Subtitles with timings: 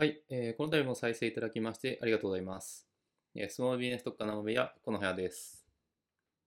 [0.00, 2.88] はい、えー、この度も再生いただきましてありがとうございます。
[3.34, 5.66] えー、スモービジネス特化の部屋、この部屋です。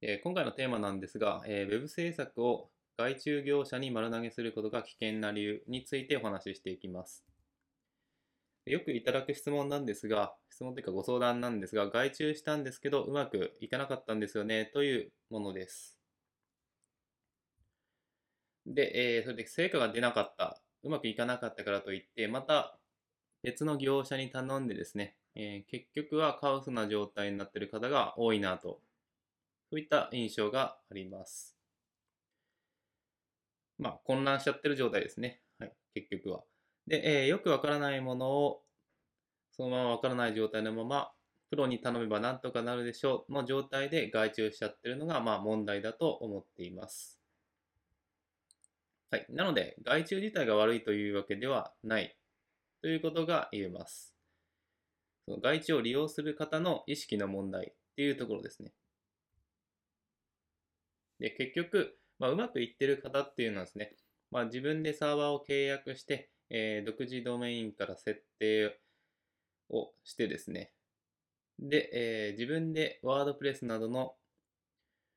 [0.02, 7.24] えー、今回のテーマなんですが、えー、ウェブ制作を外注業者に丸投げすることが危険な理由についてお話ししていきます。
[8.66, 15.99] よくいただく質問なんですが、質問というかご相談なんですが、外注したんですけど、うまくいかなかったんですよね、というものです。
[18.65, 22.79] で、えー、それで成果が出なかった、うまくいかなかったからといって、また
[23.44, 28.80] 別の業者に頼んでですね、えー、結局はカオスな状態になっている方が多いなと、
[29.70, 31.58] そういった印象があります。
[33.77, 35.41] まあ、混乱しちゃってる状態ですね。
[35.59, 36.44] はい、結局は。
[36.88, 38.64] で、えー、よくわからないものを、
[39.52, 41.12] そのままわからない状態のまま、
[41.50, 47.20] プロに頼めばなんとかなるでしょうの状態で外注しちゃってるのが、まあ問題だと思っています。
[49.12, 49.25] はい。
[49.30, 52.16] なので、外注自体が悪いというわけではない
[52.84, 54.14] ということが言えます。
[55.26, 58.73] その外注を利用する方の意識の問題っていうところですね。
[61.17, 63.95] で、結局、まあ、うまくいってる方っていうのはですね、
[64.31, 68.78] まあ、自分でサーバーを契約して、えー、独自ドメインから設定
[69.70, 70.73] をしてですね、
[71.59, 74.16] で、えー、自分でワードプレスなどの、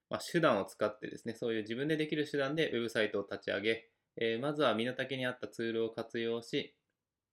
[0.08, 6.77] まあ、手段を使ってですね、そういう自分でできる手段でウェブサイトを立ち上げ、えー、まずは身の丈に合ったツールを活用し、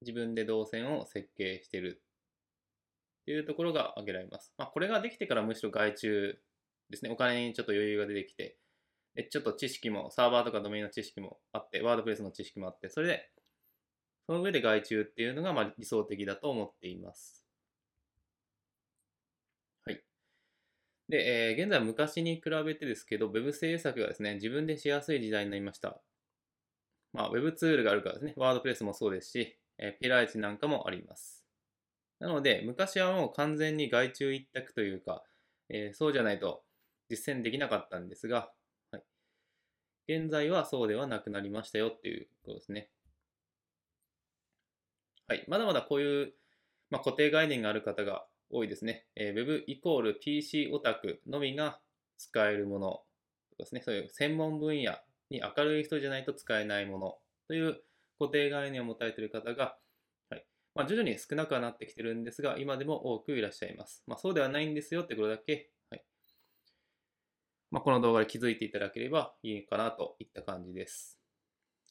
[0.05, 2.01] 自分で動線を設計してる
[3.21, 4.53] っていうところが挙げられます。
[4.57, 6.39] まあ、これができてからむしろ外注
[6.89, 8.57] ですね、お金にちょっと余裕が出てきて、
[9.15, 13.29] でちょっと知識も、サーバーとかドメインの知識もあって、ワードプレスの知識もあって、それで、
[14.27, 17.43] その上で外注っていうのがまあ理想的だと思っています。
[19.85, 20.03] はい。
[21.09, 26.01] で、えー、現在昔に比べてですけど、Web 制作がですね、自分でしやすい時代になりました。
[27.13, 31.43] まあ、Web ツールがあるからですね、ワードプレスもそうですし、えピライチなんかもあります。
[32.19, 35.23] なので、昔はもう完全に外注一択というか、
[35.69, 36.63] えー、そうじゃないと
[37.09, 38.51] 実践できなかったんですが、
[38.91, 39.03] はい、
[40.07, 42.89] 現在はそうではなくなりましたよっていうことですね。
[45.27, 46.33] はい、まだまだこういう、
[46.89, 49.05] まあ、固定概念がある方が多いですね。
[49.15, 51.79] え、Web イコール PC オタクのみが
[52.17, 53.01] 使えるもの
[53.57, 53.81] ですね。
[53.81, 54.97] そういう専門分野
[55.29, 57.17] に明るい人じゃないと使えないもの
[57.47, 57.81] という
[58.23, 59.77] 固定概念を持たれている方が、
[60.29, 60.45] はい
[60.75, 64.01] まあ、徐々に少なくはなってきてるんですが、今でも多くいらっしゃいます。
[64.07, 66.05] まあ、そうではないんですよってことだけ、はい
[67.69, 71.19] まあ、この動画で気づいていただければいいかなといった感じです。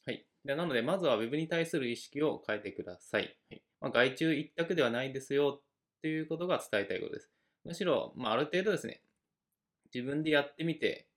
[0.07, 3.37] はい、でなので、まずは Web に対する意識を変えてください。
[3.51, 5.63] はいまあ、外注一択ではないですよっ
[6.01, 7.29] ていうことが伝えたいことです。
[7.63, 9.01] むしろ、まあ、ある程度ですね、
[9.93, 11.07] 自分でやってみて、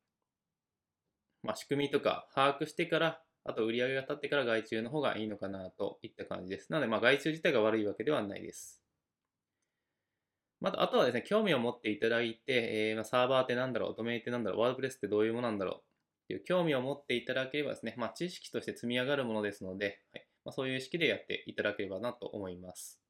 [1.42, 6.72] まあ、仕組みとか把握してからあと売り上げが立ってから外注の方がいいのかなといった感じです。
[6.72, 8.82] なので、まあ、外注自体が悪いわけではないです。
[10.60, 23.00] また、あとはですね、興味を持っていただいて、えー、ま、サーバーってなんだろう、ドメインってなんだろう、ワードプレスってどういうものなんだろうっていう興味を持っていただければですね、まあ、知識として積み上がるものですので、はいまあ、そういう意識でやっていただければなと思います。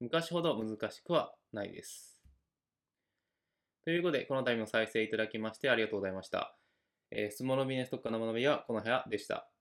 [0.00, 2.18] 昔ほど難しくはないです。
[3.84, 6.56] ということで、この度も再生いただきましてありがとうございました。
[7.10, 9.51] えー、スモールビネス特化の学びはこの部屋でした。